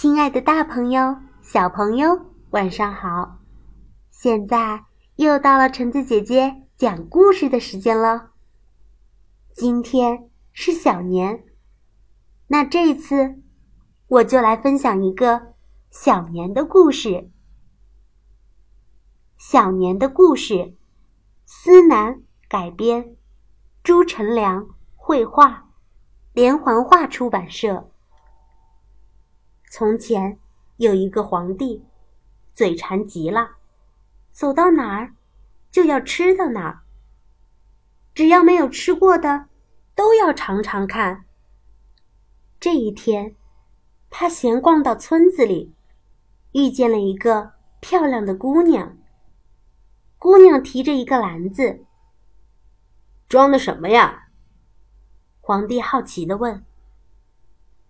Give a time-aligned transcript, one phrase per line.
[0.00, 3.40] 亲爱的，大朋友、小朋友，晚上好！
[4.12, 4.84] 现在
[5.16, 8.30] 又到了橙子姐姐讲故事的时间了。
[9.52, 11.44] 今天是小年，
[12.46, 13.42] 那这一次
[14.06, 15.54] 我就来分享一个
[15.90, 17.32] 小年的故事。
[19.36, 20.76] 小年的故事，
[21.44, 23.16] 思南改编，
[23.82, 25.70] 朱成良绘画，
[26.32, 27.90] 连环画出版社。
[29.70, 30.38] 从前
[30.78, 31.84] 有一个皇帝，
[32.54, 33.56] 嘴馋极了，
[34.32, 35.14] 走到哪儿
[35.70, 36.80] 就要吃到哪儿。
[38.14, 39.46] 只要没有吃过的，
[39.94, 41.26] 都要尝尝看。
[42.58, 43.36] 这一天，
[44.08, 45.74] 他闲逛到村子里，
[46.52, 48.96] 遇见了一个漂亮的姑娘。
[50.18, 51.84] 姑娘提着一个篮子，
[53.28, 54.28] 装的什么呀？
[55.40, 56.64] 皇帝好奇的问。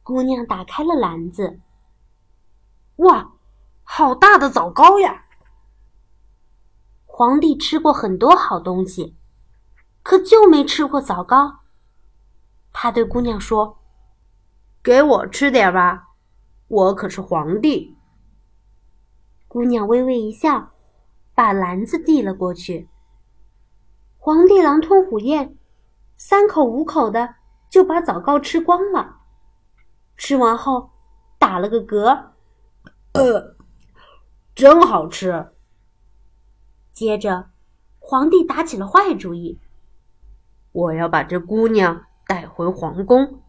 [0.03, 1.61] 姑娘打开了篮子。
[2.99, 3.33] 哇，
[3.85, 5.25] 好大的枣糕呀！
[7.07, 9.17] 皇帝吃过很多好东西，
[10.03, 11.61] 可就没吃过枣糕。
[12.73, 13.79] 他对姑娘说
[14.83, 16.09] ：“给我吃点吧，
[16.67, 17.97] 我可是皇帝。”
[19.47, 20.73] 姑娘微微一笑，
[21.35, 22.89] 把篮子递了过去。
[24.19, 25.57] 皇帝狼吞虎咽，
[26.17, 27.37] 三口五口的
[27.71, 29.21] 就把枣糕吃光了。
[30.17, 30.91] 吃完后，
[31.39, 32.33] 打了个嗝。
[33.19, 33.57] 呃，
[34.55, 35.49] 真好吃。
[36.93, 37.51] 接着，
[37.99, 39.61] 皇帝打起了坏主意。
[40.73, 43.43] 我要把这姑娘带回皇宫，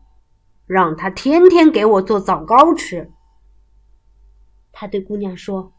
[0.66, 3.12] 让她天天给我做枣糕吃。
[4.72, 5.74] 他对姑娘说：“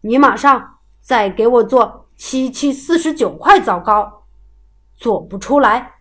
[0.00, 4.26] 你马上再给我做七七四十九块枣糕，
[4.96, 5.94] 做不出来，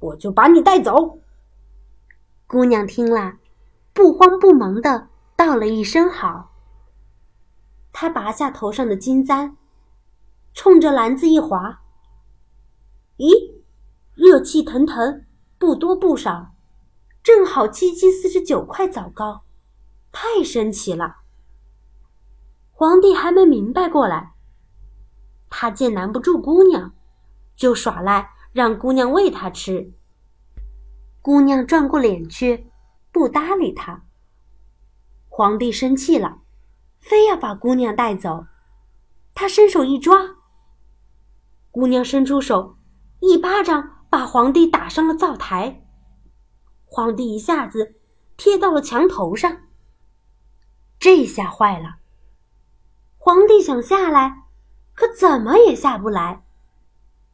[0.00, 1.20] 我就把你带走。”
[2.46, 3.34] 姑娘听了，
[3.92, 5.08] 不慌不忙的。
[5.36, 6.52] 道了一声好，
[7.92, 9.56] 他拔下头上的金簪，
[10.52, 11.82] 冲着篮子一划，
[13.16, 13.60] 咦，
[14.14, 15.24] 热气腾腾，
[15.58, 16.54] 不多不少，
[17.22, 19.42] 正好七七四十九块枣糕，
[20.12, 21.16] 太神奇了！
[22.70, 24.34] 皇帝还没明白过来，
[25.50, 26.94] 他见难不住姑娘，
[27.56, 29.92] 就耍赖让姑娘喂他吃。
[31.20, 32.70] 姑娘转过脸去，
[33.10, 34.04] 不搭理他。
[35.36, 36.42] 皇帝生气了，
[37.00, 38.46] 非要把姑娘带走。
[39.34, 40.36] 他伸手一抓，
[41.72, 42.76] 姑娘伸出手，
[43.18, 45.84] 一巴掌把皇帝打上了灶台。
[46.84, 47.96] 皇帝一下子
[48.36, 49.62] 贴到了墙头上。
[51.00, 51.96] 这下坏了，
[53.18, 54.44] 皇帝想下来，
[54.94, 56.44] 可怎么也下不来。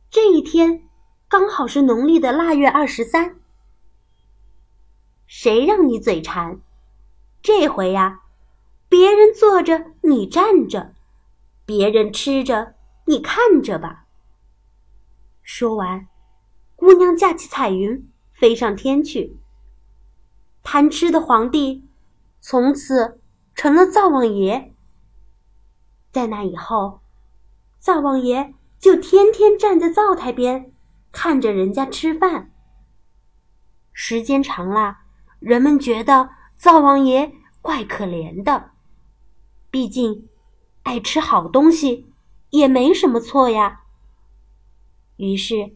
[0.08, 0.88] 这一天
[1.28, 3.36] 刚好是农历的腊月二十三。
[5.26, 6.62] 谁让你嘴馋？
[7.42, 8.20] 这回呀，
[8.88, 10.94] 别人坐着你站着，
[11.64, 12.74] 别人吃着
[13.06, 14.04] 你看着吧。
[15.42, 16.06] 说完，
[16.76, 19.38] 姑娘架起彩云飞上天去。
[20.62, 21.88] 贪吃的皇帝
[22.40, 23.20] 从此
[23.54, 24.74] 成了灶王爷。
[26.12, 27.00] 在那以后，
[27.78, 30.72] 灶王爷就天天站在灶台边
[31.10, 32.52] 看着人家吃饭。
[33.94, 34.98] 时间长了，
[35.38, 36.28] 人们觉得。
[36.60, 37.32] 灶王爷
[37.62, 38.72] 怪可怜的，
[39.70, 40.28] 毕竟
[40.82, 42.12] 爱吃好东西
[42.50, 43.84] 也没什么错呀。
[45.16, 45.74] 于是，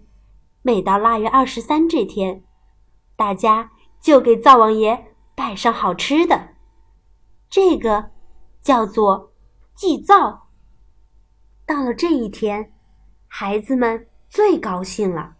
[0.60, 2.44] 每到腊月二十三这天，
[3.16, 6.50] 大家就给灶王爷摆上好吃的，
[7.48, 8.10] 这个
[8.60, 9.32] 叫做
[9.74, 10.48] 祭灶。
[11.64, 12.74] 到了这一天，
[13.26, 15.36] 孩子们最高兴了，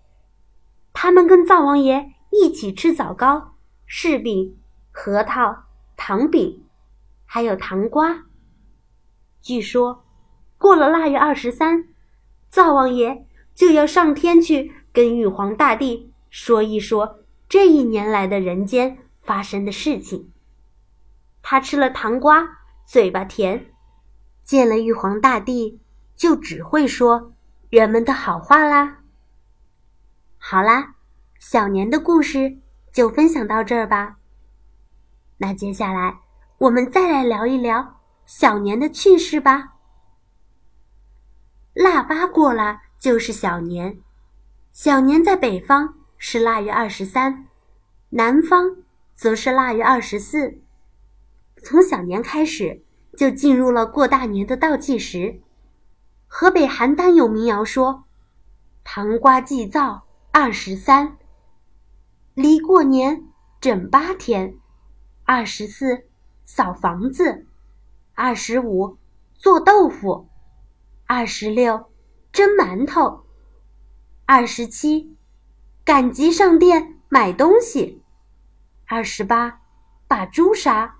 [0.95, 3.57] 他们跟灶王爷一起吃枣糕、
[3.87, 4.59] 柿饼。
[5.05, 5.65] 核桃、
[5.99, 6.65] 糖饼，
[7.27, 8.25] 还有糖瓜。
[9.43, 10.03] 据说，
[10.57, 11.89] 过了腊月二十三，
[12.49, 17.19] 灶王爷就要上天去跟玉皇大帝说一说
[17.51, 20.33] 这一年来的人间发生的事情。
[21.43, 23.67] 他吃了糖瓜，嘴巴甜，
[24.43, 25.83] 见了玉皇大帝
[26.17, 27.35] 就只会说
[27.69, 29.01] 人们的好话啦。
[30.39, 30.95] 好啦，
[31.39, 32.57] 小年的故事
[32.91, 34.17] 就分享到这儿吧。
[35.39, 36.21] 那接下来，
[36.59, 39.75] 我们再来聊一聊小年的趣事吧。
[41.75, 43.99] 腊八过了就是小年，
[44.73, 47.49] 小年在北方是腊月二十三，
[48.11, 48.77] 南方
[49.15, 50.61] 则是腊月二十四。
[51.63, 52.85] 从小年开始，
[53.17, 55.41] 就进入了过大年的倒计时。
[56.27, 58.05] 河北邯郸有民谣说
[58.85, 61.17] ：“糖瓜祭灶二十三，
[62.35, 63.25] 离过年
[63.61, 64.57] 整八天。”
[65.27, 66.05] 二十四
[66.45, 67.47] 扫房子，
[68.13, 68.99] 二十五
[69.33, 70.29] 做豆腐，
[71.07, 71.91] 二十六
[72.31, 73.25] 蒸馒头，
[74.27, 75.17] 二十七
[75.83, 78.03] 赶集上店买东西，
[78.87, 79.63] 二十八
[80.07, 80.99] 把猪杀，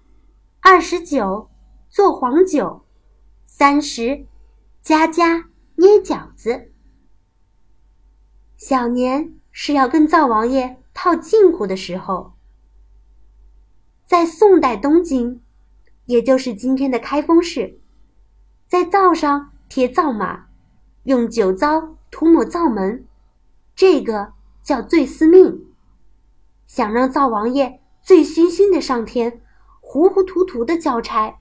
[0.61, 1.51] 二十九
[1.91, 2.87] 做黄酒，
[3.47, 4.27] 三十
[4.81, 6.73] 家家捏饺子。
[8.57, 12.33] 小年是要跟灶王爷套近乎的时候。
[14.07, 15.41] 在宋代东京，
[16.05, 17.81] 也就是今天的开封市，
[18.69, 20.47] 在灶上贴灶马，
[21.05, 23.07] 用酒糟涂抹灶门，
[23.75, 25.65] 这个叫醉司命。
[26.67, 29.41] 想让灶王爷醉醺醺的上天，
[29.81, 31.39] 糊糊涂涂的交差，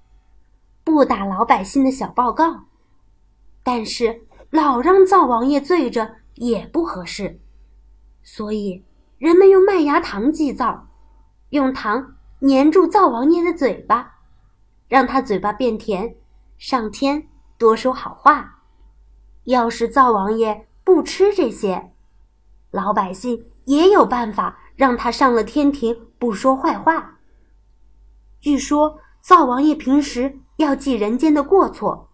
[0.86, 2.64] 不打老百姓的小报告。
[3.62, 7.42] 但是老让灶王爷醉着也不合适，
[8.24, 8.86] 所以
[9.18, 10.88] 人们用麦芽糖祭灶，
[11.50, 12.13] 用糖。
[12.46, 14.16] 粘住灶王爷的嘴巴，
[14.90, 16.18] 让他嘴巴变甜，
[16.58, 18.64] 上天多说好话。
[19.46, 21.94] 要是灶王爷不吃这些，
[22.70, 27.18] 老百姓也有办法让他上了天庭不说坏话。
[28.42, 32.10] 据说灶王爷平时要记人间的过错，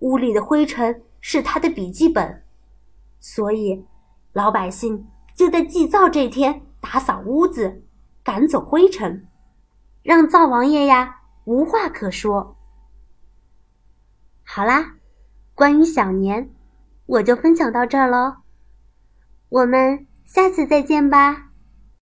[0.00, 2.44] 屋里的灰尘是他的笔记本，
[3.18, 3.82] 所以
[4.34, 7.82] 老百姓就在祭灶这天打扫屋子，
[8.22, 9.26] 赶走灰尘。
[10.04, 12.58] 让灶王爷呀无话可说。
[14.44, 14.96] 好啦，
[15.54, 16.50] 关于小年，
[17.06, 18.36] 我就分享到这儿喽。
[19.48, 21.53] 我们下次再见吧。